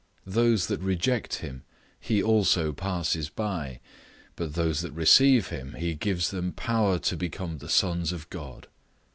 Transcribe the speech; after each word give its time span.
Those 0.25 0.65
that 0.65 0.79
reject 0.79 1.35
him 1.45 1.61
he 1.99 2.23
also 2.23 2.73
passes 2.73 3.29
by; 3.29 3.79
but 4.35 4.55
those 4.55 4.81
that 4.81 4.91
receive 4.93 5.49
him, 5.49 5.75
he 5.75 5.93
gives 5.93 6.31
them 6.31 6.53
power 6.53 6.97
to 6.97 7.15
become 7.15 7.59
the 7.59 7.69
sons 7.69 8.11
of 8.11 8.27
God. 8.31 8.67